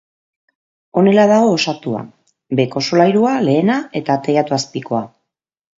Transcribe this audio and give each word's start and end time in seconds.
Honela 1.01 1.25
dago 1.33 1.51
osatua: 1.57 2.01
beheko 2.61 2.85
solairua, 2.89 3.39
lehena 3.51 3.81
eta 4.03 4.21
teilatu 4.29 4.59
azpikoa. 4.63 5.09